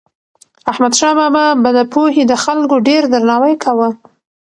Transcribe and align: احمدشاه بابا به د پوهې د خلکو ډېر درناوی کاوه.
احمدشاه 0.71 1.13
بابا 1.19 1.45
به 1.63 1.69
د 1.77 1.79
پوهې 1.93 2.23
د 2.27 2.33
خلکو 2.43 2.75
ډېر 2.87 3.01
درناوی 3.13 3.55
کاوه. 3.63 3.89